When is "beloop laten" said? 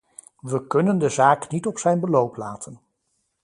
1.99-2.79